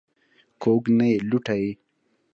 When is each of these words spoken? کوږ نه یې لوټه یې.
کوږ 0.61 0.83
نه 0.97 1.05
یې 1.11 1.17
لوټه 1.29 1.55
یې. 1.61 1.71